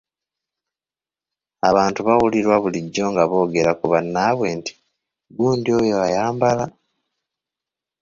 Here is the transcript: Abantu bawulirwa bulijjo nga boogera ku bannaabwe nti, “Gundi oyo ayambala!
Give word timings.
Abantu 1.69 1.99
bawulirwa 2.07 2.55
bulijjo 2.63 3.03
nga 3.11 3.23
boogera 3.29 3.71
ku 3.79 3.85
bannaabwe 3.91 4.47
nti, 4.57 4.71
“Gundi 5.35 5.69
oyo 5.79 5.95
ayambala! 6.07 6.65